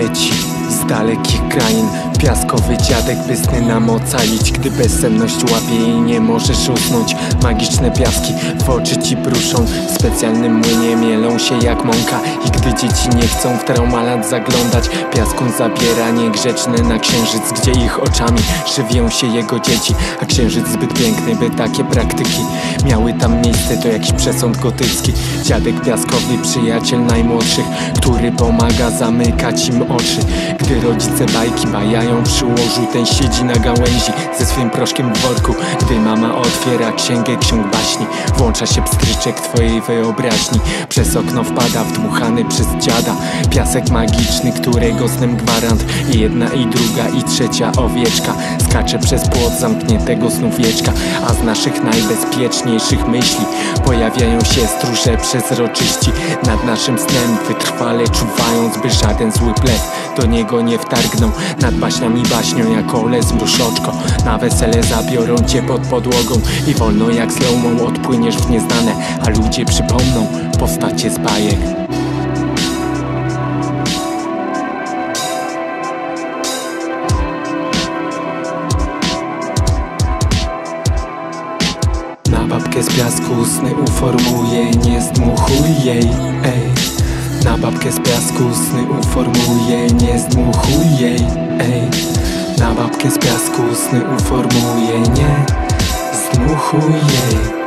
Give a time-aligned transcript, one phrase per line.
[0.00, 0.59] i leci z
[0.90, 1.88] dalekich krain.
[2.18, 4.52] Piaskowy dziadek by sny nam ocalić.
[4.52, 7.16] Gdy bezsenność łapie i nie możesz usnąć.
[7.42, 9.64] Magiczne piaski w oczy ci pruszą.
[9.64, 12.20] W specjalnym młynie mielą się jak mąka.
[12.46, 18.02] I gdy dzieci nie chcą w traumalat zaglądać Piaskun zabiera niegrzeczne na księżyc Gdzie ich
[18.02, 18.38] oczami
[18.76, 19.94] żywią się jego dzieci.
[20.22, 22.40] A księżyc zbyt piękny, by takie praktyki
[22.84, 25.12] Miały tam miejsce, to jakiś przesąd gotycki.
[25.44, 27.64] Dziadek piaskowy, przyjaciel najmłodszych
[27.96, 30.20] Który pomaga zamykać im oczy.
[30.58, 35.54] Gdy rodzice bajki bajają przy łożu Ten siedzi na gałęzi ze swym proszkiem w worku.
[35.80, 38.06] Gdy mama otwiera księgę ksiąg baśni
[38.36, 40.60] Włącza się pstryczek twojej wyobraźni.
[40.88, 43.14] Przez okno wpada wdmuchany przez dziada
[43.50, 45.84] Piasek magiczny, którego snem gwarant.
[46.14, 48.34] I jedna i druga i trzecia owieczka
[48.68, 50.92] Skacze przez płot zamkniętego snu wieczka
[51.28, 53.44] A z naszych najbezpieczniejszych myśli
[53.84, 56.10] Pojawiają się stróże przezroczyści.
[56.46, 61.30] Nad naszym snem wytrwale czuwając By żaden zły plew do niego nie wtargną.
[61.60, 63.32] Nad baśniami baśnią jak ole z
[64.24, 68.92] Na wesele zabiorą cię pod podłogą I wolno jak slowmą odpłyniesz w nieznane
[69.26, 70.26] A ludzie przypomną
[70.58, 71.58] postacie z bajek.
[82.30, 86.08] Na babkę z piasku sny uformuje, nie zdmuchuj jej,
[86.44, 86.99] ej
[87.44, 91.20] Na babkę z piasku sny uformuje, nie zdmuchuj jej,
[91.60, 91.82] ej
[92.58, 95.46] Na babkę z piasku sny uformuje, nie
[96.12, 97.59] zdmuchuj jej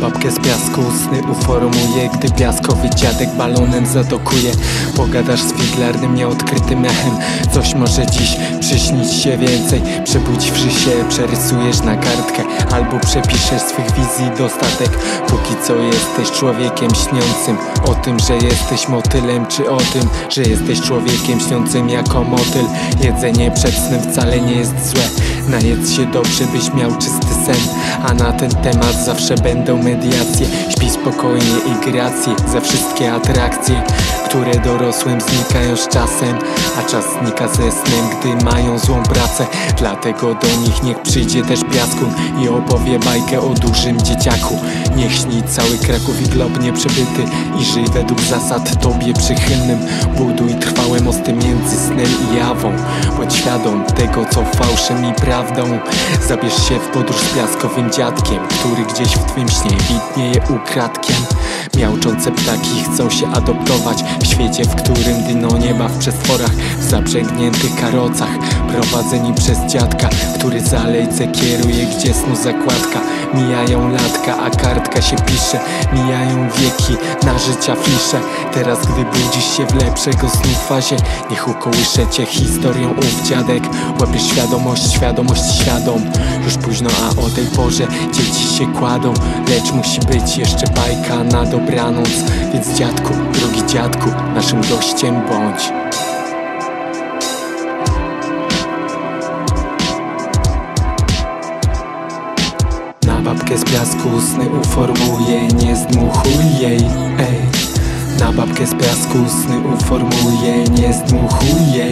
[0.00, 0.82] babkę z piasku.
[1.04, 4.52] Sny uformuje Gdy piaskowy dziadek balonem zadokuje.
[4.96, 7.12] Pogadasz z figlarnym, nieodkrytym echem.
[7.52, 9.82] Coś może dziś przyśnić się więcej.
[10.04, 14.98] Przebudź w się, przerysujesz na kartkę Albo przepiszesz swych wizji dostatek.
[15.26, 17.56] Póki co jesteś człowiekiem śniącym.
[17.86, 22.64] O tym, że jesteś motylem Czy o tym, że jesteś człowiekiem śniącym jako motyl.
[23.04, 25.02] Jedzenie przed snem wcale nie jest złe.
[25.48, 27.68] Najedz się dobrze, byś miał czysty sen
[28.04, 30.46] A na ten temat zawsze będą mediacje.
[30.68, 33.82] Śpi spokojnie i gracje Za wszystkie atrakcje
[34.24, 36.38] Które dorosłym znikają z czasem
[36.78, 39.46] A czas znika ze snem, gdy mają złą pracę.
[39.78, 44.58] Dlatego do nich niech przyjdzie też piaskun I opowie bajkę o dużym dzieciaku.
[44.96, 47.22] Niech śni cały Kraków i glob nieprzebyty
[47.60, 49.78] I żyj według zasad tobie przychylnym.
[50.16, 50.39] Buduj
[52.30, 52.72] snem i jawą
[53.16, 55.78] Bądź świadom tego, co fałszem i prawdą.
[56.28, 61.16] Zabierz się w podróż z piaskowym dziadkiem Który gdzieś w twym śnie widnieje ukradkiem.
[61.78, 67.80] Miałczące ptaki chcą się adoptować W świecie, w którym dyno nieba w przestworach W zaprzęgniętych
[67.80, 68.38] karocach.
[68.68, 70.08] Prowadzeni przez dziadka
[70.38, 73.00] Który za alejce kieruje, gdzie snu zakładka.
[73.34, 75.60] Mijają latka, a kartka się pisze.
[75.92, 78.20] Mijają wieki, na życia fisze
[78.52, 80.96] Teraz gdy budzisz się w lepszego snu fazie
[81.30, 83.62] Niech ukołysze cię historią ów dziadek.
[84.00, 86.02] Łapiesz świadomość, świadomość świadom.
[86.44, 89.14] Już późno, a o tej porze dzieci się kładą.
[89.48, 92.08] Lecz musi być jeszcze bajka na dobranoc
[92.52, 95.72] Więc dziadku, drogi dziadku, naszym gościem bądź.
[103.06, 106.80] Na babkę z piasku sny uformuje, nie zdmuchuj jej,
[107.18, 107.40] ej.
[108.20, 111.89] Na babkę z piasku sny uformuje, nie zdmuchuj jej, ej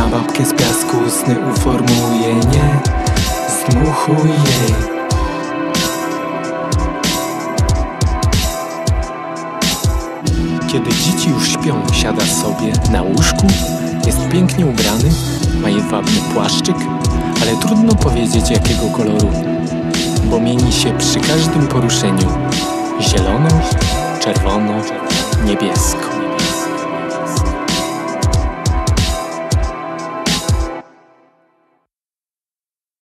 [0.00, 2.80] Na babkę z piasku sny uformuje, nie
[3.48, 4.74] zdmuchuj jej.
[10.72, 13.46] Kiedy dzieci już śpią, siada sobie na łóżku
[14.06, 15.10] Jest pięknie ubrany,
[15.62, 16.76] ma jedwabny płaszczyk
[17.42, 19.30] Ale trudno powiedzieć jakiego koloru
[20.24, 22.28] Bo mieni się przy każdym poruszeniu
[23.00, 23.48] Zielono,
[24.20, 24.72] czerwono,
[25.46, 26.29] niebiesko